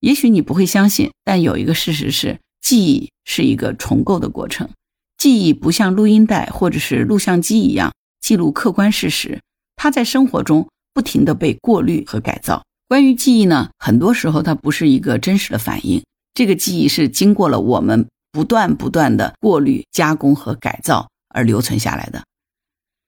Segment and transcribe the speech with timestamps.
[0.00, 4.68] 也许你不会相信，但有一个事实是，记忆是一个重构的过程。
[5.16, 9.40] 记忆不像录音带或者是录像机一样记录客观事实，
[9.74, 12.62] 它在生活中不停地被过滤和改造。
[12.86, 16.02] 关于记忆呢，很多时候它不是一个真实的反应，
[16.32, 22.22] 这个记忆是经过了我们不断不断的过滤、加工和改造而留存下来的。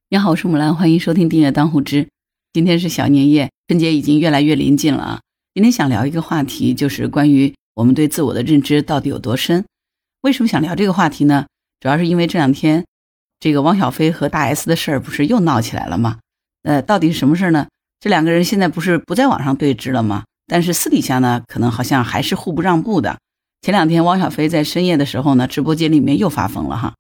[0.09, 2.09] 你好，我是木兰，欢迎收听订阅当户知。
[2.53, 5.21] 今天是小年夜，春节已经越来越临近了啊。
[5.53, 9.65] 今天想聊一个话题，就是关于我们对自我的认知到底有多深。
[10.21, 11.47] 为什么想聊这个话题呢？
[11.81, 12.87] 主要是因为这两天，
[13.41, 16.21] 这个汪小菲和大 S 的事儿不是又闹起来了吗？
[16.63, 17.67] 呃，到底是什么事儿呢？
[17.99, 20.23] 这两个人现在不是不在网上对峙了吗？
[20.47, 23.19] 但是私底下呢，可能好像还是互不让步的。
[23.63, 26.95] 前两天汪小菲在深夜的时候呢，直播间里面又发疯了哈。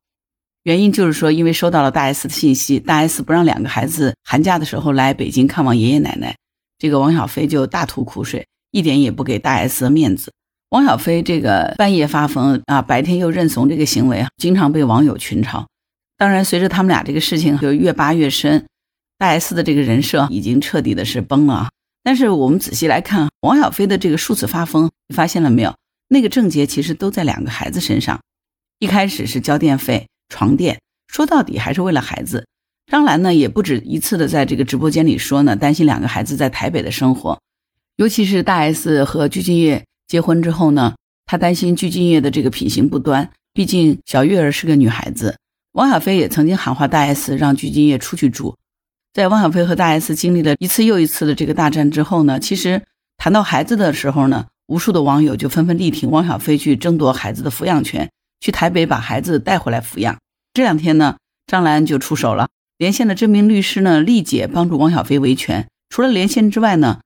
[0.65, 6.37] 原因就是说，因为收到了大 S 的信息，大 S 不让两个孩子寒假的时候来北京看望爷爷奶奶，
[6.79, 10.33] 这个汪小菲就大吐苦水，一点也不给大 S 的面子。
[10.71, 15.67] 汪小菲这个半夜发疯啊，白天又认怂这个行为啊，经常被网友群嘲。
[16.17, 18.67] 当然，随着他们俩这个事情就越扒越深，
[19.19, 21.71] 大 S 的这个人设已经彻底的是崩了啊。
[22.03, 25.75] 但是我们仔细来看，汪小菲的这个数次发疯，你发现了没有？
[26.09, 28.21] 那个症结其实都在两个孩子身上。
[28.79, 32.47] 一开始是交电费、床垫，说到底还是为了孩子。
[32.91, 37.39] 张兰呢，也不止一次的在这个直播间里说呢，担心两个孩子在台北的生活，
[38.01, 39.83] 尤其是大 S 和鞠婧祎。
[40.09, 40.95] 结婚之后呢，
[41.27, 45.37] 他担心鞠婧祎的这个品行不端，毕竟小月儿是个女孩子。
[45.73, 48.57] 汪小菲也曾经喊话大 S，让鞠婧祎出去住。
[49.13, 52.81] 在汪小菲和大 S 经历了一次又一次的这个大战之后呢，其实
[53.19, 60.17] 谈到孩子的时候呢，无数的网友就纷纷力挺汪小菲去争夺孩子的抚养权，去台北把孩子带回来抚养。
[60.55, 62.49] 这两天呢，张兰就出手了，
[62.79, 65.69] 连线的这名律师呢，丽姐帮助汪小菲维权。
[65.91, 67.01] 除了连线之外呢。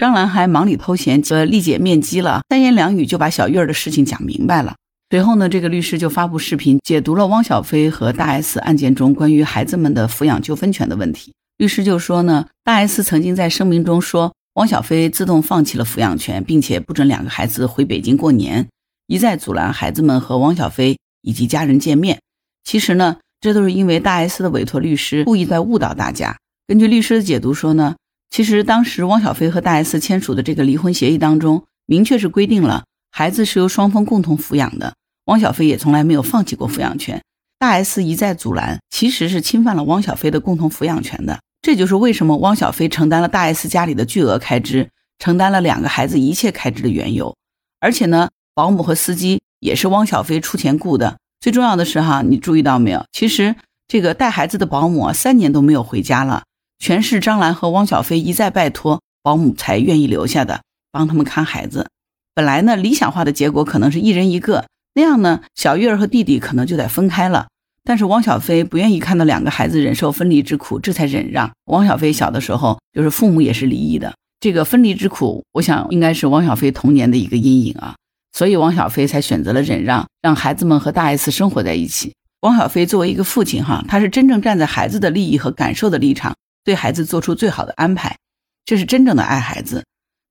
[0.00, 4.76] 张兰还忙里偷闲，和丽姐面基了，三言两语就把小月儿的事情讲明白了。
[5.10, 11.34] 随后呢，这个律师就发布视频，解读了汪小菲和大 S 案件中关于孩子们的抚养纠纷权的问题。
[11.58, 18.66] 律师就说呢，大 S 曾经在声明中说，汪小菲自动放弃了抚养权，并且不准两个孩子回北京过年，
[19.06, 22.18] 一再阻拦孩子们和汪小菲以及家人见面。
[22.64, 26.38] 其实呢，这都是因为大 S 的委托律师故意在误导大家。
[26.66, 27.96] 根据律师的解读说呢。
[28.30, 34.94] 其实当时汪小菲和大 S 签署的这个离婚协议当中，明确是规定了孩子是由双方共同抚养的。
[35.26, 37.22] 汪小菲也从来没有放弃过抚养权，
[37.58, 41.40] 大 S 一再阻拦，其实是侵犯了汪小菲的共同抚养权的。
[41.62, 44.88] 这就是为什么汪小菲承担了大 S 家里的巨额开支，
[45.18, 47.36] 承担了两个孩子一切开支的缘由。
[47.80, 51.18] 而且呢，保姆和司机也是汪小菲出钱雇的。
[51.40, 53.04] 最重要的是哈，你注意到没有？
[53.12, 53.56] 其实
[53.88, 56.44] 这个带孩子的保姆三年都没有回家了。
[56.80, 61.86] 全是张兰和汪小菲一再拜托保姆才愿意留下的，帮他们看孩子。
[62.34, 67.48] 本来呢，理想化的结果可能是一人一个，那样呢，小月儿和弟弟可能就得分开了。
[67.84, 71.50] 但是汪小菲不愿意看到两个孩子忍受分离之苦，这才忍让。
[71.66, 77.94] 汪小菲小的时候就是父母也是离异的，这个分离之苦，我想应该是汪小菲童年的一个阴影啊。
[78.32, 82.14] 所以汪小菲才选择了忍让，让孩子们和大 S 生活在一起。
[82.40, 86.34] 汪小菲作为一个父亲哈，他是真正站在孩子的利益和感受的立场。
[86.64, 88.16] 对孩子做出最好的安排，
[88.64, 89.84] 这是真正的爱孩子。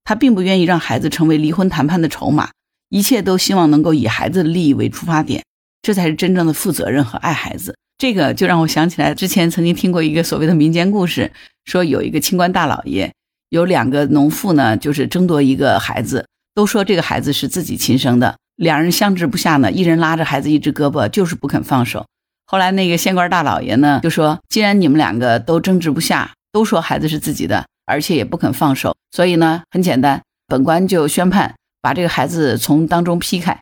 [0.03, 2.49] 他并不愿意让孩子成为离婚谈判的筹码，
[2.89, 5.43] 一切都希望能够以孩子的利益为出发点，
[5.81, 7.75] 这才是真正的负责任和爱孩子。
[7.97, 11.31] 这个就让我想起来之前曾经听过一个所谓的民间故事，
[11.65, 13.11] 说有一个清官大老爷，
[13.49, 16.25] 有两个农妇呢，就是争夺一个孩子，
[16.55, 22.05] 都说这个孩子是自己亲生的，两人相持不下呢，一人拉着孩子一只胳膊，就是不肯放手。
[22.51, 33.61] 后来那个县官大老爷呢，就说：“既然你们两个都争执不下，都说孩子是自己的，而且也不肯放手，所以呢，很简单，本官就宣判把这个孩子从当中劈开，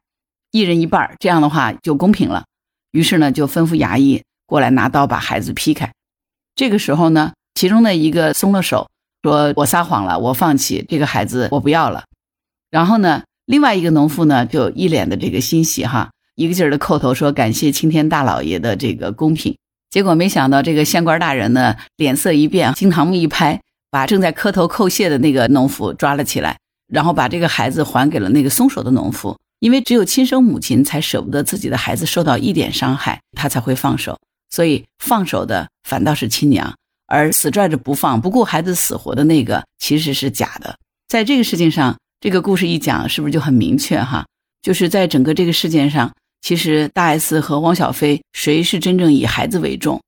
[0.51, 2.45] 一人一半，这样的话就公平了。”
[2.91, 5.91] 于是呢，就吩咐衙役过来拿刀把孩子劈开。
[6.55, 8.87] 这个时候呢，其中的一个松了手，
[9.21, 12.05] 说：“我撒谎了，我放弃这个孩子，我不要了。”
[12.71, 16.11] 然后呢，另外一个农妇呢，就一脸的这个欣喜哈。
[16.37, 19.57] 一个劲儿的叩头说感谢青天大老爷的这个公平，
[19.89, 26.55] 结果没想到这个县官大人呢脸色一变，惊堂木一拍，把正在磕头叩谢的那个农妇抓了起来，
[26.93, 34.19] 然后把这个孩子还给了那个松手的农妇，因为只有亲生母亲才舍不得自己的孩子受到一点伤害，他才会放手，
[34.51, 36.75] 所以放手的反倒是亲娘，
[37.07, 40.77] 而死拽着不放、不顾孩子死活的那个其实是假的。
[41.07, 44.27] 在这个事情上，这个故事一讲，是不是就很明确哈？
[44.61, 46.13] 就是在整个这个事件上。
[46.41, 50.01] 其实大 S 和汪小菲，谁是真正以孩子为重，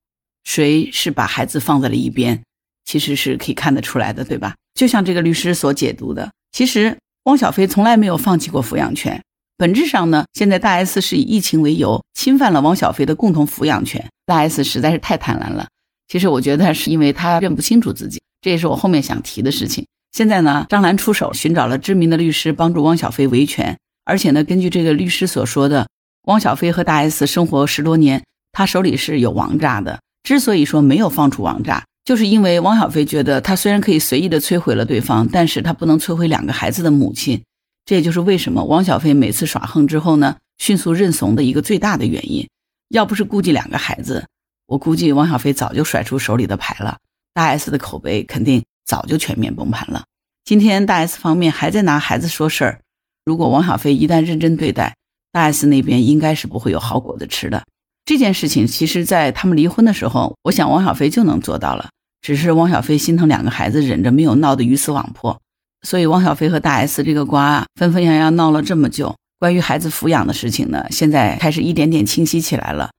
[0.44, 2.42] 谁是把孩子放在了一边，
[2.84, 4.54] 其实是可以看得出来的，对吧？
[4.74, 9.20] 就像这个律师所解读的，其实汪小菲从来没有放弃过抚养权。
[9.58, 14.08] 本质上呢，现在大 S 是以疫情为由侵犯了汪小菲的共同抚养权。
[14.24, 15.68] 大 S 实在是太贪婪了。
[16.08, 19.84] 其实我觉得是因为他认不清楚自己，这也是我后面想提的事情。
[20.12, 25.86] 现在呢，张兰出手寻找了知名的律师帮助汪小菲维权，而且呢，根据这个律师所说的，
[26.30, 28.22] 汪小菲和大 S 生活十多年，
[28.52, 29.98] 他手里是有王炸的。
[30.22, 37.42] 之所以说没有放出王炸，就是因为汪小菲觉得他虽然可以随意的摧毁了对方，但是他不能摧毁两个孩子的母亲。
[37.84, 42.48] 这也就是为什么汪小菲每次耍横之后呢，迅速认怂的一个最大的原因。
[42.90, 44.24] 要不是顾及两个孩子，
[44.68, 46.98] 我估计汪小菲早就甩出手里的牌了，
[47.34, 50.04] 大 S 的口碑肯定早就全面崩盘了。
[50.44, 52.80] 今天大 S 方面还在拿孩子说事儿，
[53.24, 54.94] 如果汪小菲一旦认真对待，
[55.32, 57.62] 大 S 那边应该是不会有好果子吃的。
[58.04, 61.90] 这件事情其实，在他们离婚的时候，我想汪小菲就能做到了，
[62.20, 65.40] 只是汪小菲心疼两个孩子，忍着没有闹得鱼死网破。
[65.82, 69.14] 所以，汪小菲和大 S 这个瓜啊，纷纷扬扬闹了这么久。
[69.38, 72.90] 关于孩子抚养的事情呢，现在开始一点点清晰起来了。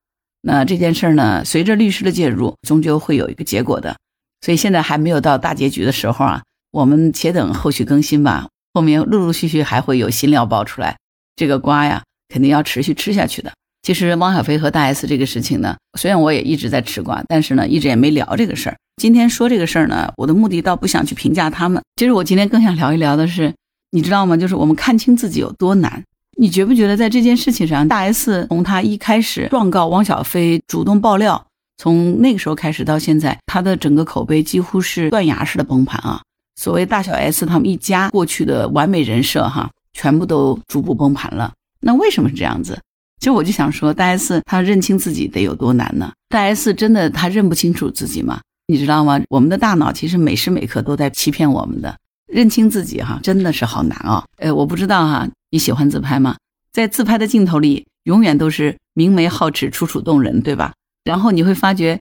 [0.42, 3.96] 那这件事儿呢，随着律师的介入，终究会有一个结果的。
[4.44, 6.42] 所以现在还没有到大结局的时候啊，
[6.72, 8.48] 我们且等后续更新吧。
[8.74, 10.98] 后面陆陆续续还会有新料爆出来，
[11.36, 12.02] 这个瓜呀，
[12.32, 13.52] 肯定要持续吃下去的。
[13.84, 18.78] 其实汪小菲和大 S 这个事情呢，虽然我也一直在吃瓜，但是呢，一直也没聊这个事儿。
[19.02, 21.82] 今天说这个事儿呢，我的目的倒不想去评价他们。
[21.96, 23.54] 其实我今天更想聊一聊的是，
[23.90, 24.38] 你知道吗？
[24.38, 26.04] 就是我们看清自己有多难。
[26.38, 31.44] 你觉不觉得在这件事情上，大 S 从他一开始状告汪小菲主动爆料，
[31.78, 36.22] 从那个时候开始到现在，他的整个口碑几乎是断崖式的崩盘啊！
[36.56, 41.52] 所谓大小 S 他们一家过去的完美人设哈，全部都逐步崩盘了。
[41.82, 42.80] 那为什么是这样子？
[43.20, 46.12] 其实我就想说，大 S 她认清自己得有多难呢？
[46.30, 48.40] 大 S 真的她认不清楚自己吗？
[48.68, 49.20] 你知道吗？
[49.30, 51.98] 我们的大脑其实每时每刻都在欺骗我们的，
[52.28, 54.24] 认清自己哈，真的是好难哦。
[54.38, 56.38] 呃，我不知道哈，你喜欢自拍吗？
[56.72, 60.74] 在自拍的镜头里，永远都是明眉皓齿、楚楚动人，对吧？
[61.04, 62.00] 然后你会发觉，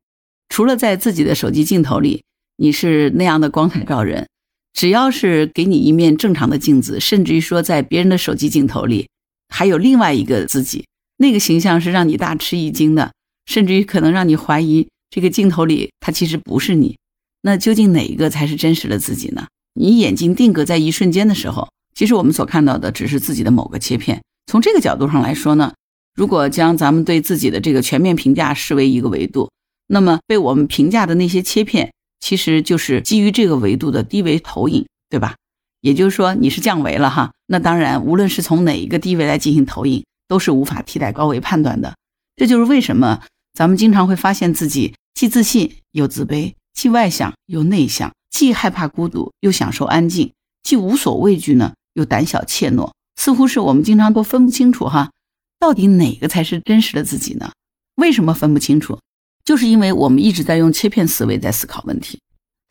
[0.48, 2.22] 除了在自己的手机镜头里，
[2.56, 4.28] 你是那样的光彩照人，
[4.72, 9.08] 只要是给你一面正常的镜子，甚至于说在别人的手机镜头里，
[9.50, 10.86] 还有另外一个自己。
[11.18, 13.12] 那个形象是让你大吃一惊的，
[13.44, 16.96] 甚至于可能让你怀疑这个镜头里他其实不是你。
[17.42, 19.46] 那究竟哪一个才是真实的自己呢？
[19.74, 24.22] 你眼睛定格在一瞬间的时候，其实我们所看到的只是自己的某个切片。
[24.46, 25.72] 从这个角度上来说呢，
[26.14, 29.50] 如果将咱们对自己的这个全面评价视为一个维度，
[29.86, 35.36] 那么被我们评价的那些切片，其实就是基于这个维度的低维投影，对吧？
[35.80, 37.32] 也就是说你是降维了哈。
[37.46, 40.04] 那当然，无论是从哪一个低维来进行投影。
[40.30, 41.96] 都是无法替代高维判断的，
[42.36, 43.20] 这就是为什么
[43.52, 50.32] 咱们经常会发现自己既自信又自卑，既外向又内向，既害怕孤独又享受安静，
[50.62, 55.10] 既无所畏惧呢又胆小怯懦，似乎是我们经常都分不清楚哈，
[55.58, 57.50] 到底哪个才是真实的自己呢？
[57.96, 59.00] 为什么分不清楚？
[59.44, 62.20] 就是因为我们一直在用切片思维在思考问题。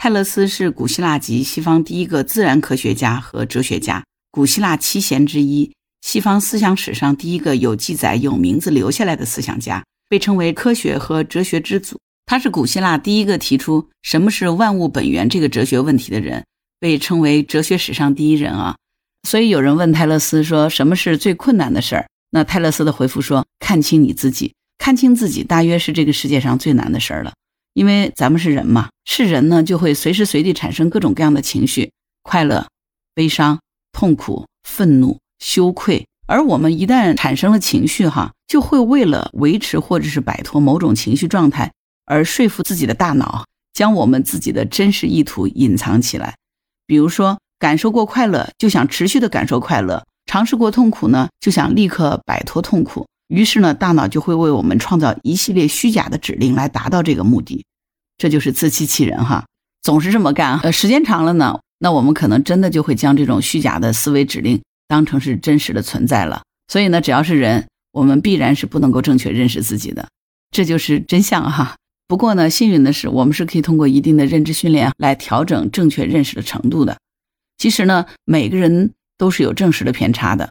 [0.02, 5.74] 泰勒斯是古希腊及西方第一个自然科学家和哲学家，古希腊七贤之一。
[6.02, 12.00] 西方思想史上第一个有记载、有名字留下来的思想家，被称为科学和哲学之祖。
[12.26, 16.46] 他是古希腊第一个提出什么是万物本源这个哲学问题的人，
[16.80, 18.78] 被称为哲学史上第一人啊。
[19.28, 27.34] 所以有人问泰勒斯说：“什么是最困难的事儿？”那泰勒斯的回复说：“看清你自己，看清自己，大约是这个世界上最难的事儿了。
[27.74, 31.92] 因为咱们是人嘛，是人呢，就会随时随地产生各种各样的情绪：
[32.24, 32.68] 快乐、
[33.14, 33.60] 悲伤、
[33.92, 41.72] 痛苦、愤怒。”羞愧，而我们一旦产生了情绪，哈，就会为了维持或者是摆脱某种情绪状态，
[42.06, 46.36] 而说服自己的大脑，将我们自己的真实意图隐藏起来。
[46.86, 53.08] 比如说，感受过快乐，就想持续的感受快乐；尝试过痛苦呢，就想立刻摆脱痛苦。
[53.30, 57.66] 于是呢，大脑就会为我们创造一系列虚假的指令来达到这个目的。
[58.18, 59.46] 这就是自欺欺人，哈，
[59.82, 60.60] 总是这么干。
[60.60, 64.62] 呃，时间长了呢，那我们可能真的就会将这种虚假的思维指令。
[64.90, 70.10] 当成是真实的存在了，所以呢，只要是人，我们必然是不能够正确认识自己的，
[70.50, 71.76] 这就是真相哈。
[72.08, 76.98] 不过呢，幸运的是，我们是可以通过一定的认知训练来调整正确认识的程度的。
[77.60, 80.50] 其实呢，每个人都是有正实的偏差的，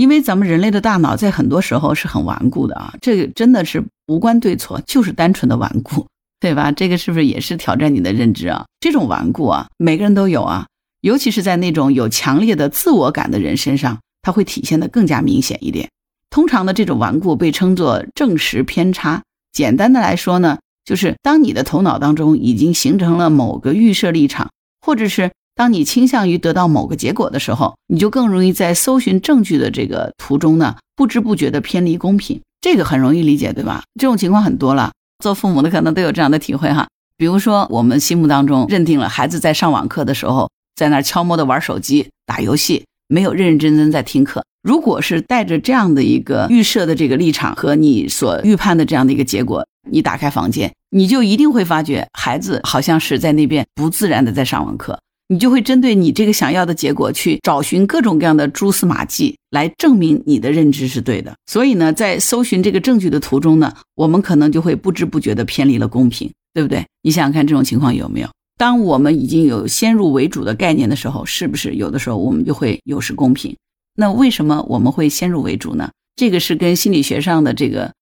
[0.00, 6.06] 因为咱们人类的大脑在很多时候是很顽固的啊，这个真的是无关对错，就是单纯的顽固，
[6.40, 6.72] 对吧？
[6.72, 8.64] 这个是不是也是挑战你的认知啊？
[8.80, 10.66] 这种顽固啊，每个人都有啊。
[11.02, 15.90] 尤其是在那种有强烈的自我感的人身上，它会体现的更加明显一点。
[16.30, 19.22] 通常的这种顽固被称作正实偏差。
[19.52, 24.48] 简单的来说呢，就是当你的头脑当中已经形成了某个预设立场，
[24.80, 25.30] 或者是
[25.60, 32.40] 当你倾向于得到某个结果的时候，你就更容易在搜寻证据的这个途中呢，不知不觉的偏离公平。
[32.62, 33.82] 这个很容易理解，对吧？
[34.00, 34.90] 这种情况很多了，
[35.22, 36.88] 做父母的可能都有这样的体会哈。
[37.18, 44.42] 比如说，我们心目当中认定了孩子在上网课的时候，在那悄摸的玩手机、打游戏，没有认认真真在听课。
[44.62, 54.98] 如果是带着这样的一个预设的这个立场和你所预判的这样的一个结果，你打开房间，你就一定会发觉孩子好像是在那边不自然的在上网课。
[55.32, 61.32] 你就会针对你这个想要的结果去找寻各种各样的蛛丝马迹，来证明你的认知是对的。
[61.46, 66.84] 所以呢，在搜寻这个证据的途中呢，我们可能就会不知不觉的偏离了公平，对不对？
[67.02, 68.28] 你想想看，这种情况有没有？
[68.58, 73.56] 当我们已经有先入为主的概念的时候，是不是有的时候我们就会有失公平？
[73.94, 75.92] 那为什么我们会先入为主呢？
[76.16, 77.92] 这个是跟心理学上的这个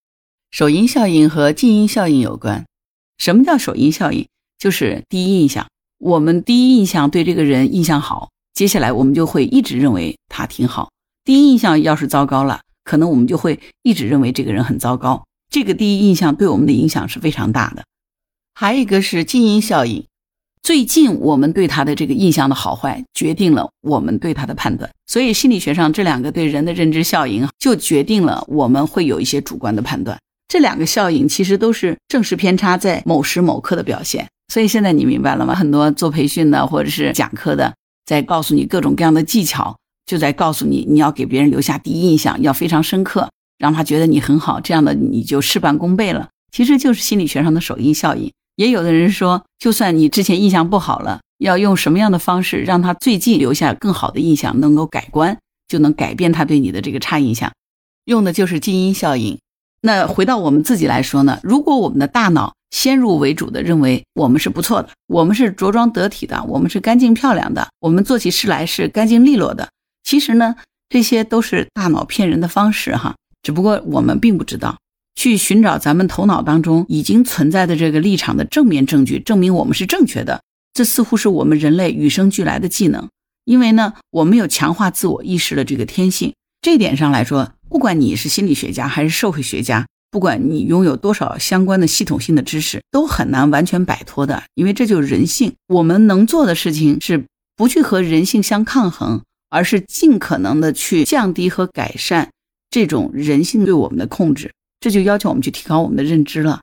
[0.51, 2.65] 首因效应和近因效应有关。
[3.19, 4.27] 什么叫首因效应？
[4.59, 5.67] 就是第一印象。
[5.99, 10.91] 我们第一印象对这个人印象好，接下来我们就会一直认为他挺好。
[11.25, 15.25] 第一印象要是糟糕了，可能我们就会一直认为这个人很糟糕。
[15.51, 17.83] 这个第一印象对我们的影响是非常大的。
[18.55, 20.05] 还有一个是近因效应，
[20.63, 24.89] 最近我们对他的这个印象的好坏，决定了我们对他的判断。
[25.07, 30.17] 所以心理学上这两个对人的认知效应，就决定了我们会有一些主观的判断。
[30.47, 34.29] 这两个效应其实都是正时偏差在某时某刻的表现。
[34.49, 35.55] 所以现在你明白了吗？
[35.55, 37.75] 很多做培训的或者是讲课的，
[38.07, 39.77] 在告诉你各种各样的技巧，
[40.07, 46.31] 就在告诉你你要给别人留下第一印象，要非常深刻，让他觉得你很好，这样的你就事半功倍了。
[46.51, 48.33] 其实就是心理学上的首因效应。
[48.57, 55.37] 也有的人说，就算你之前印象不好了，要用什么样的方式让他最近留下更好的印象，能够改观，
[55.69, 57.53] 就能改变他对你的这个差印象，
[58.07, 59.39] 用的就是近因效应。
[59.83, 62.55] 那回到我们自己来说呢，如果我们的大脑。
[62.71, 69.69] 先入为主的认为我们是不错的，我们是着装得体的，我们是干净漂亮的，我们做起事来是干净利落的。
[70.05, 70.57] 其实呢，
[70.89, 74.77] 这些都是大脑骗人的方式哈，只不过我们并不知道。
[75.15, 83.09] 去寻找咱们头脑当中已经存在的这个立场的正面证据，证明我们是正确的，这似乎是我们人类与生俱来的技能。
[83.45, 86.35] 因为呢，我们有强化自我意识的这个天性。
[86.63, 89.87] 这点上来说，不管你是心理学家还是社会学家。
[90.11, 95.55] 不管你拥有多少相关的系统性的知识，都很难完全摆脱的，因为这就是人性。
[95.67, 102.31] 我们能做的事情是不去和人性相抗衡，而是尽可能的去降低和改善
[102.71, 104.53] 这种人性对我们的控制。
[104.81, 106.61] 这就要求我们去提高我们的认知了。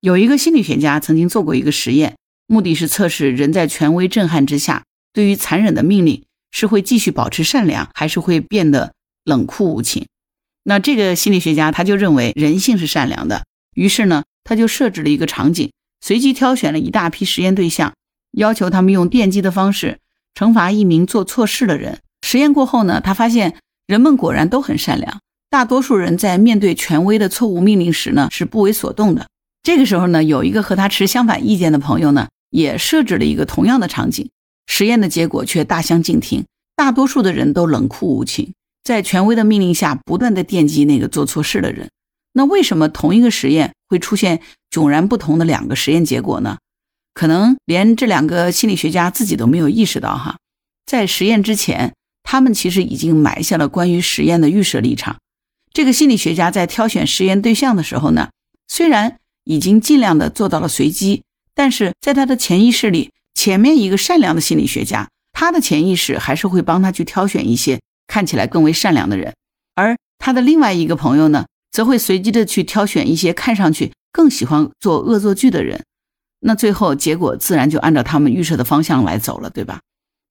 [0.00, 2.16] 有一个心理学家曾经做过一个实验，
[2.46, 4.82] 目的是测试人在权威震撼之下，
[5.12, 8.94] 对于残忍的命令是会继续保持善良，还是会变得
[9.24, 10.06] 冷酷无情。
[10.62, 17.94] 那这个心理学家他就认为人性是善良的，于是呢，他就设置了一个场景，随机挑选了一大批实验对象，
[18.32, 19.98] 要求他们用电击的方式
[20.34, 22.00] 惩罚一名做错事的人。
[22.26, 29.26] 实验过后呢，他发现人们果然都很善良，大多数人在面对权威的错误命令时呢是不为所动的。
[29.62, 34.30] 这个时候呢，有一个和他持相反意见的朋友呢，也设置了一个同样的场景，
[34.66, 36.44] 实验的结果却大相径庭，
[36.76, 38.52] 大多数的人都冷酷无情。
[38.90, 41.90] 在权威的命令下，不断的电击那个做错事的人。
[42.32, 46.58] 那为什么同一个实验会出现迥然不同的两个实验结果呢？
[47.14, 50.38] 可能连这两个心理学家自己都没有意识到哈。
[50.86, 51.94] 在实验之前，
[52.24, 55.18] 他们其实已经埋下了关于实验的预设立场。
[55.72, 58.30] 这个心理学家在挑选实验对象的时候呢，
[58.66, 61.22] 虽然已经尽量的做到了随机，
[61.54, 67.78] 但是在他的潜意识里，前面一个善良的心理学家，他的潜意识还是会帮他去挑选一些。
[68.10, 69.32] 看起来更为善良的人，
[69.76, 75.84] 而他的另外一个朋友呢，则会随机的去挑选一些看上去更喜欢做恶作剧的人。
[76.40, 79.78] 那最后结果自然就按照他们预设的方向来走了，对吧？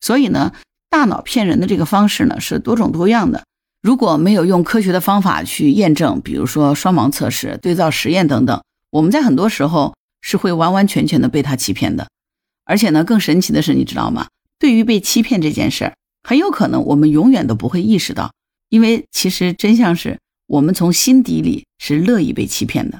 [0.01, 0.51] 所以呢，
[0.89, 3.45] 大脑骗人的这个方式呢是多种多样的。
[3.81, 12.09] 如果没有用科学的方法去验证，比如说双盲测试、对照实验等等，我们在很多时候是会完完全全的被他欺骗的。
[12.65, 14.27] 而且呢，更神奇的是，你知道吗？
[14.59, 15.93] 对于被欺骗这件事儿。
[16.23, 18.31] 很有可能我们永远都不会意识到，
[18.69, 22.99] 因为其实真相是我们从心底里是乐意被欺骗的。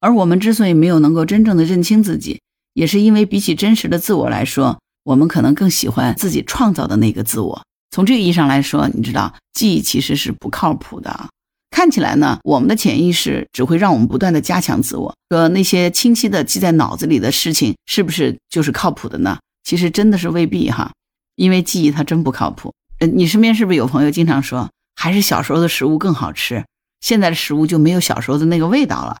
[0.00, 2.40] 而我们之所以没有能够真正的认清自己，
[2.74, 7.62] 也是因为比起真实的自我来说，我们可能更喜欢自己创造的那个自我。
[7.90, 11.28] 从这个意义上来说，你知道，记忆其实是不靠谱的啊。
[11.70, 19.38] 看起来呢，我们的潜意识只会让我们不断的加强自我，和那些清晰的记在脑子里的事情，是不是就是靠谱的呢？
[19.64, 20.92] 其实真的是未必哈。
[21.38, 22.74] 因为记忆它真不靠谱。
[22.98, 26.64] 呃，你身边是不是有朋友经常说，还是小时候的食物更好吃，
[27.00, 29.16] 现在的食物就没有小时候的那个味道了？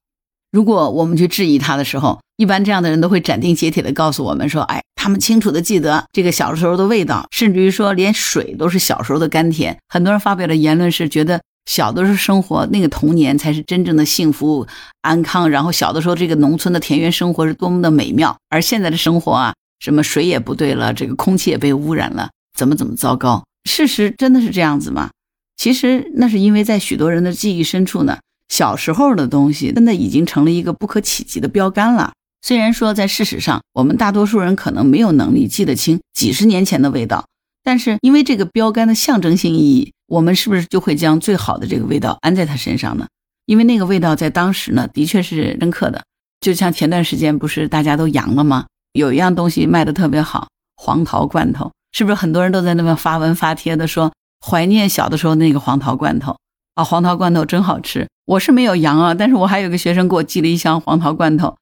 [0.50, 14.66] 如果我们去质疑他的时候，一般这样的人都会斩钉截铁地告诉我们说：“哎，他们清楚地记得这个小时候的味道，甚至于说连水都是小时候的甘甜。”很多人发表的言论是觉得小的时候生活那个童年才是真正的幸福
[15.02, 23.44] 安康，然后小的时候这个农村的田园生活是多么的美妙，而现在的生活啊，什么水也不对了，这个空气也被污染了，怎么怎么糟糕？
[23.64, 25.10] 事实真的是这样子吗？
[25.56, 28.18] 其实那是因为在许多人的记忆深处呢。
[28.48, 32.12] 小时候的东西真的已经成了一个不可企及的标杆了。
[32.40, 37.26] 虽然说在事实上，我们大多数人可能没有能力记得清几十年前的味道，
[37.62, 43.06] 但是因为这个标杆的象征性意义，我们是不是就会将最好的这个味道安在他身上呢？
[43.44, 46.02] 因为那个味道在当时呢，的确是深刻的。
[46.40, 48.64] 就像前段时间不是大家都阳了吗？
[48.98, 54.12] 有一样东西卖的特别好，黄桃罐头，是不是很多人都在那边发文发帖的说
[54.44, 56.36] 怀念小的时候那个黄桃罐头？
[56.74, 58.06] 啊，黄桃罐头真好吃！
[58.26, 61.56] 我是没有羊啊，但是我还有个学生给我寄了一箱黄桃罐头，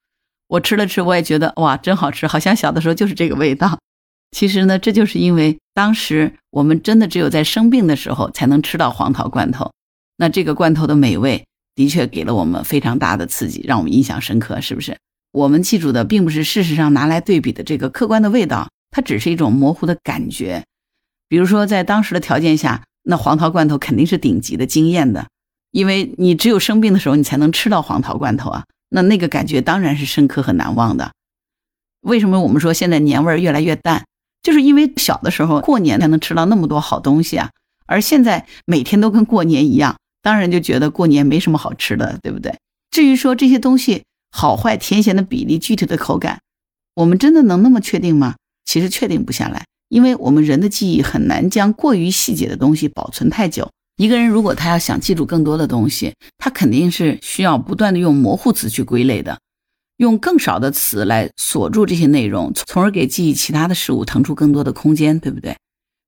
[0.48, 3.78] 我吃了吃，我也觉得哇，真好吃，好像小的时候就是这个味道。
[4.36, 9.70] 其实呢，这就是因为当时我们真的只有在生病的时候才能吃到黄桃罐头，
[10.16, 14.98] 那这个罐头的美味的确给了我们非常大的刺激，让我们印象深刻，是不是？
[15.36, 20.64] 我们记住的并不是事实上拿来对比的这个客观的味道，它只是一种模糊的感觉。
[21.28, 22.82] 比如说在当时的条件下。
[23.08, 25.28] 那黄桃罐头肯定是顶级的惊艳的，
[25.70, 28.64] 因为你只有生病的时候，你才能吃到黄桃罐头啊。
[28.88, 31.12] 那那个感觉当然是深刻和难忘的。
[32.00, 34.04] 为什么我们说现在年味越来越淡？
[34.42, 37.50] 就是因为小的时候过年才能吃到那么多好东西啊，
[37.86, 42.58] 而现在每天都跟过年一样，当然就觉得过年没什么好吃的，对不对？
[42.90, 46.40] 至于说这些东西好坏、甜咸的比例、具体的口感，
[46.94, 48.36] 我们真的能那么确定吗？
[48.64, 49.64] 其实确定不下来。
[49.88, 53.70] 因为我们人的记忆很难将过于细节的东西保存太久。
[53.96, 59.38] 一个人如果他要想记住更多的东西，他肯定是需要不断的用模糊词去归类的，
[59.98, 65.56] 用更少的词来锁住这些内容，从而给记忆其他的事物腾出更多的空间，对不对？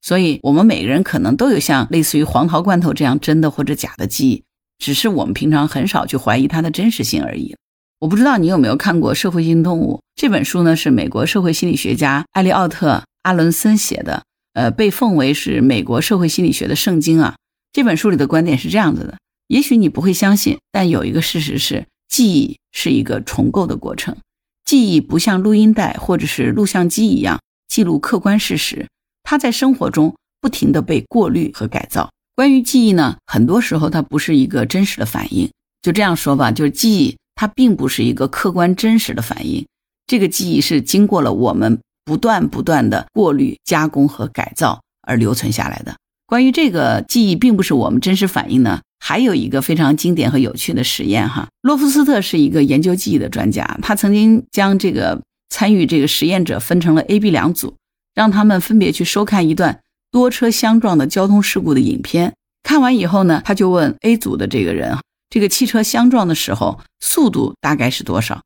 [0.03, 4.45] 所以，我们每个人可能都有像类似于黄桃罐头这样真的或者假的记忆，
[4.79, 7.57] 只是我们平常很少去怀疑它的真实性而已。
[8.01, 10.77] 我不知道你有没有看过《社会性动物》这本书呢？
[10.77, 13.03] 是美国社会心理学家艾利奥特。
[13.23, 14.23] 阿伦森写的，
[14.55, 17.35] 呃，被奉为是美国社会心理学的圣经啊。
[17.73, 24.17] 这本书里的观点是这样子的：也许你不会相信，但有一个事实是，记忆是一个重构的过程。
[24.65, 28.87] 记忆不像录音带或者是录像机一样记录客观事实，
[29.25, 32.11] 它在生活中不停地被过滤和改造。
[32.37, 35.51] 关于记忆呢，很多时候它不是一个真实的反应。
[35.83, 39.65] 就这样说吧，就是记忆它并不是一个客观真实的反应，
[40.07, 41.79] 这个记忆是经过了我们。
[42.09, 45.95] 不断不断的过滤、加工和改造而留存下来的。
[46.25, 51.49] 关于这个记忆并不是我们真实反应呢，还有一个非常经典和有趣的实验哈。
[51.61, 55.21] 洛夫斯特是一个研究记忆的专家，他曾经将这个
[55.51, 57.75] 参与这个实验者分成了 A、B 两组，
[58.15, 62.33] 让他们分别去收看一段多车相撞的交通事故的影片。
[62.63, 64.97] 看完以后呢，他就问 A 组的这个人，
[65.31, 68.43] 这个汽车相撞的时候速度大概是多少？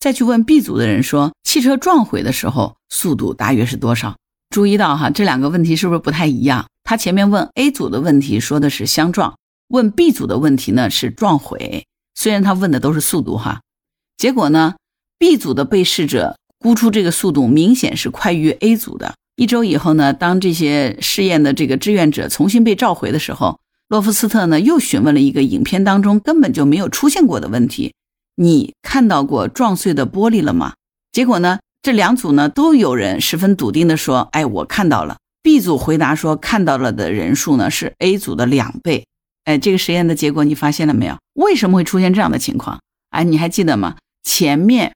[0.00, 4.16] 再去问 B 组的人说，汽车撞毁的时候速度大约是多少？
[4.50, 6.66] 注意到哈，这两个问题是不是不太一样？
[6.82, 11.86] 他前面问 A 组的问题说的是相撞，问 B 组的问题呢是撞毁。
[12.14, 13.62] 虽然他问的都是速度哈，
[14.16, 14.74] 结果呢
[15.18, 19.14] ，B 组的被试者估出这个速度明显是快于 A 组的。
[19.36, 27.94] 一周以后呢，当这些试验的这个志愿者重新被召回的时候，洛夫斯特呢又询问了一个影片当中根本就没有出现过的问题。
[28.36, 30.74] 你看到过撞碎的玻璃了吗？
[31.12, 35.18] 结果呢，这两组呢都有人十分笃定的说：“哎，我看到了。
[35.42, 39.06] ”B 组回答说：“看到了的人数呢是 A 组的两倍。”
[39.44, 41.18] 哎，这个实验的结果你发现了没有？
[41.34, 42.80] 为什么会出现这样的情况？
[43.10, 43.96] 哎，你还记得吗？
[44.22, 44.94] 前面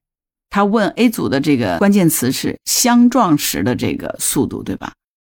[0.48, 4.94] 他问 A 组的这个关键词是相撞时的这个速度，对吧？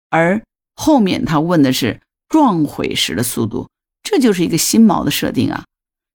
[0.10, 0.42] 而
[0.76, 2.00] 后面他问的是
[2.32, 3.68] 撞毁时的速度，
[4.02, 5.66] 这就是一个新锚的设定啊。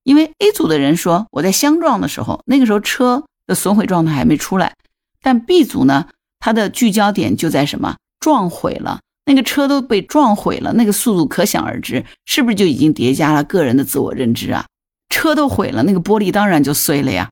[0.03, 4.75] 因为 A 组的人说我在相撞的时候，那个时候车的损毁状态还没出来，
[5.21, 14.65] 但 B 组呢，它的聚焦点就在什么撞毁了，那个车都被撞毁了，那个速度可想而知，是不是就已经叠加了个人的自我认知啊？
[15.11, 17.29] 车都毁了，那个玻璃当然就碎了呀。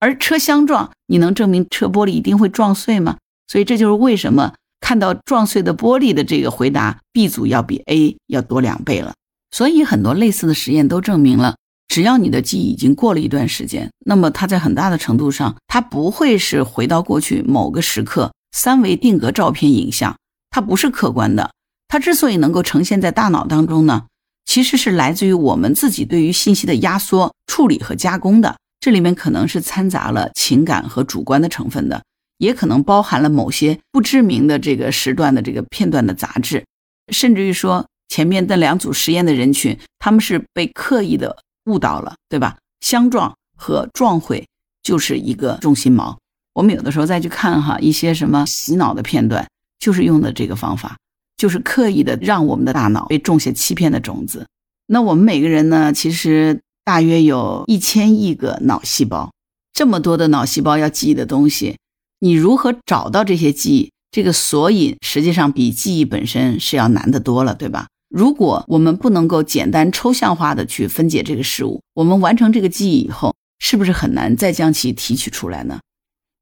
[0.00, 3.18] 而车相撞，你能证明车玻璃一定会撞碎吗？
[3.46, 9.14] 所以这就是为什么看到撞碎的玻璃的这个回答，B 组要比 A 要多两倍了。
[9.50, 11.56] 所以很多类似的实验都证明了。
[11.88, 20.14] 只要你的记忆已经过了一段时间，那么它在很大的程度上，它不会是回到过去某个时刻三维定格照片影像，
[20.50, 21.50] 它不是客观的。
[21.88, 24.04] 它之所以能够呈现在大脑当中呢，
[24.44, 28.56] 其实是来自于我们自己对于信息的压缩、处理和加工的。
[28.80, 32.02] 这里面可能是掺杂了情感和主观的成分的，
[32.44, 36.64] 也可能包含了某些不知名的这个时段的这个片段的杂质，
[37.12, 42.56] 甚至于说前面的两组实验的人群，他们是被刻意的误导了，对吧？
[42.80, 44.46] 相撞和撞毁
[44.82, 46.14] 就是一个重心锚。
[46.52, 49.48] 我们有的时候再去看哈一些什么洗脑的片段，
[49.80, 50.96] 就是用的这个方法，
[51.36, 54.46] 就是刻意的让我们的大脑被种下欺骗的种子。
[54.86, 59.32] 那我们每个人呢，其实大约有一千亿个脑细胞，
[59.72, 61.76] 这么多的脑细胞要记忆的东西，
[62.20, 63.90] 你如何找到这些记忆？
[64.10, 67.88] 这个索引实际上比记忆本身是要难得多了，对吧？
[68.08, 75.80] 如果我们不能够简单抽象化的去分解这个事物，我们完成这个记忆以后，是不是很难再将其提取出来呢？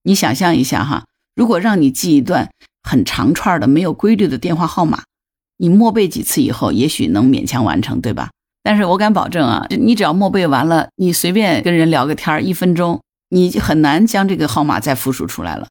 [0.03, 2.51] 你想象一下哈，如果让你记一段
[2.83, 5.05] 很长串的没有规律的电话号码，
[5.57, 8.31] 你默背几次以后，也许能勉强完成，对吧？
[8.63, 13.01] 但是我敢保证啊，你只要默背完了，你随便跟人聊个天儿，一分钟，
[13.35, 15.67] 你就很难将这个号码再复述出来了。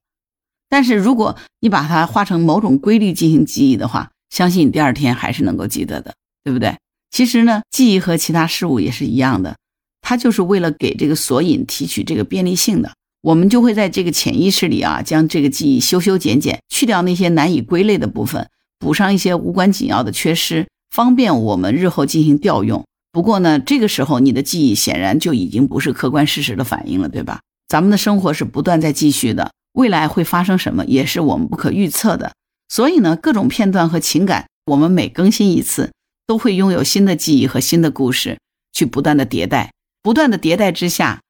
[0.67, 6.75] 但是如果你把它化成某种规律进行记忆的话，相信你第二天还是能够记得的，对不对？
[7.11, 9.57] 其实呢，记忆和其他事物也是一样的，
[10.01, 12.93] 它就是为了给这个索引提取这个便利性的。
[13.21, 22.83] 我们就会在这个潜意识里啊，将这个记忆修修剪剪，去掉那些难以归类的部分，补上一些无关紧要的缺失，方便我们日后进行调用。
[23.11, 27.41] 不过呢，这个时候你的记忆显然就已经不是客观事实的反应了，对吧？
[27.71, 32.33] 咱们的生活是不断在继续的，未来会发生什么也是我们不可预测的。
[32.67, 35.93] 所以呢，各种片段和情感，我们每更新一次，
[36.27, 38.37] 都会拥有新的记忆和新的故事，
[38.73, 39.71] 去不断的迭代，
[40.03, 41.21] 不断的迭代之下。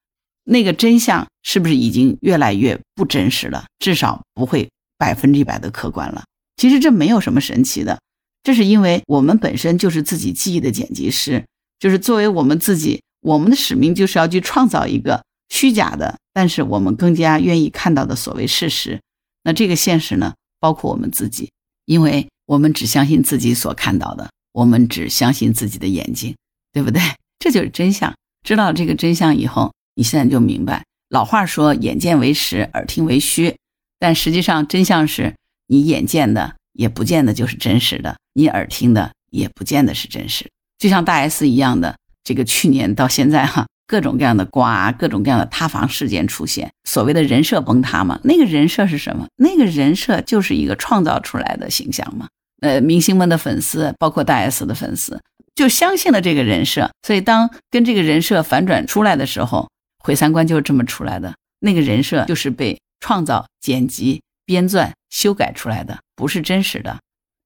[0.44, 3.66] 那个真相是不是已经越来越不真实了？
[3.78, 6.24] 至少不会百分之一百的客观了。
[6.58, 8.00] 其实这没有什么神奇的，
[8.42, 11.46] 这是因为我们本身就是自己记忆的剪辑师，
[11.78, 19.00] 就是作为我们自己，我们的使命就是要去创造一个虚假的，但是我们更加愿意看到的所谓事实。
[19.44, 21.52] 那这个现实呢，包括我们自己，
[21.86, 26.36] 因为我们只相信自己所看到的，我们只相信自己的眼睛，
[26.72, 27.02] 对不对？
[27.40, 28.14] 这就是真相。
[28.44, 29.72] 知道这个真相以后。
[29.94, 33.58] 你现在就明白，老话说“眼见为实，耳听为虚”，
[34.00, 35.36] 但实际上真相是
[35.68, 40.50] 你眼见的也不见得就是真实的，你耳听的也不见得是真实。
[40.80, 48.20] 就像大 S 一样的，这个去年到现在哈，各种各样的瓜，各种各样的塌房事件出现，所谓的人设崩塌嘛。
[48.24, 49.28] 那个人设是什么？
[49.38, 52.28] 那个人设就是一个创造出来的形象嘛。
[52.62, 55.22] 呃，明星们的粉丝，包括大 S 的粉丝，
[55.56, 59.70] 就相信了这个人设，所以当跟这个人设反转出来的时候。
[60.04, 66.98] 毁三观就是这么出来的，那个人设就是被创造、剪辑、编撰、修改出来的，不是真实的。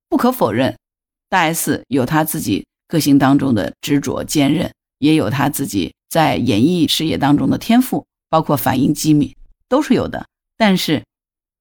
[0.07, 0.73] 不可否认，
[1.27, 9.35] 大 S 有他自己个性当中的执着、坚韧，也有他自己在演艺事业当中的天赋，包括反应机敏，
[9.67, 10.25] 都是有的。
[10.55, 11.03] 但是，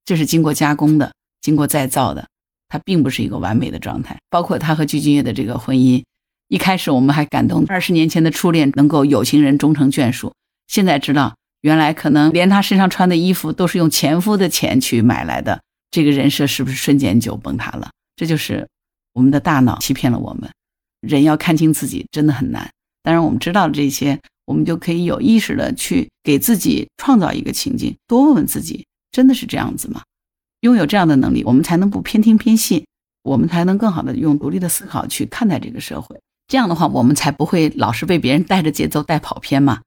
[0.05, 2.29] 这是经过加工的、经过再造的，
[2.69, 4.17] 它并不是一个完美的状态。
[4.31, 6.05] 包括他和具俊晔的这个婚姻，
[6.47, 10.33] 一开始我们还感动，二十年前的初恋能够有情人终成眷属。
[10.69, 15.61] 现在知道，原来可能连他身上穿的衣服都是用前夫的钱去买来的。
[15.90, 17.90] 这个人设是不是瞬间就崩塌了？
[18.14, 18.69] 这就是
[19.14, 20.49] 我们的大脑欺骗了我们。
[21.01, 22.71] 人要看清自己真的很难。
[23.03, 30.03] 当然，我们知道这些，我们就可以有意识的去给自己创造一个情境，多问问自己：真的是这样子吗？
[30.61, 32.87] 拥有这样的能力，我们才能不偏听偏信，
[33.23, 36.21] 我们才能更好的用独立的思考去看待这个社会。
[36.47, 39.81] 这样的话，我们才不会老是被别人带着节奏带跑偏嘛。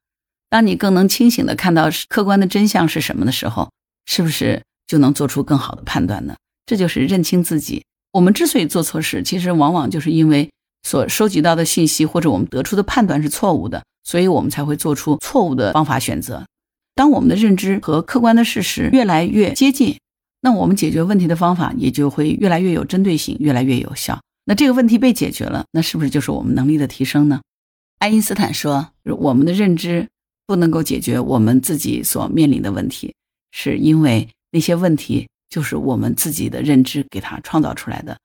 [0.50, 3.70] 当你更能清醒的看到客观的真相是什么的时候，
[4.06, 6.34] 是不是就能做出更好的判断呢？
[6.66, 7.84] 这就是认清自己。
[8.12, 10.50] 我们之所以做错事，其实往往就是因为
[10.82, 16.46] 所收集到的信息或者我们得出的判断是错误的，所以我们才会做出错误的方法选择。
[16.94, 19.98] 当我们的认知和客观的事实越来越接近，
[20.40, 24.18] 那我们解决问题的方法也就会越来越有针对性，越来越有效。
[24.46, 27.42] 那这个问题被解决了，那是不是就是我们能力的提升呢？
[27.98, 30.08] 爱因斯坦说：“我们的认知。”
[30.48, 33.14] 不能够解决我们自己所面临的问题，
[33.50, 38.16] 是因为那些问题就是我们自己的认知给它创造出来的。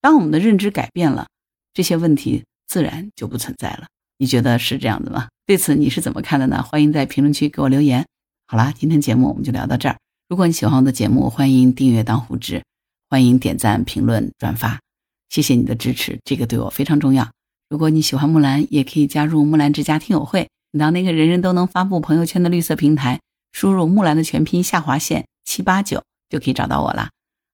[0.00, 1.26] 当我们的认知改变了，
[1.74, 3.88] 这些问题自然就不存在了。
[4.16, 5.26] 你觉得是这样子吗？
[5.52, 6.62] 对此你是怎么看的呢？
[6.62, 8.06] 欢迎在评论区给我留言。
[8.46, 9.98] 好啦，今天节目我们就聊到这儿。
[10.26, 12.62] 如果你喜欢我的节目，欢迎订阅当护知，
[13.10, 14.80] 欢迎点赞、评论、转发，
[15.28, 17.30] 谢谢你的支持，这个对我非常重要。
[17.68, 20.48] 如果你喜欢木兰，也可以加入木兰之家听友会。
[20.70, 23.20] 你到那个人人都能发布朋友圈的绿色平台，
[23.52, 27.10] 输入木兰的全拼下划线七八九就可以找到我了。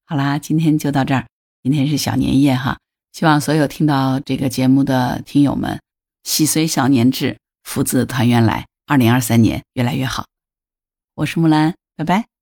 [0.06, 1.26] 好啦，今天就到这儿。
[1.64, 2.78] 今天是小年夜哈，
[3.12, 5.80] 希望所有听到这个节目的听友们，
[6.22, 7.36] 喜随小年至，
[7.68, 8.66] 福字团圆来。
[8.86, 10.24] 二零二三年越来越好。
[11.16, 12.37] 我是木兰，拜拜。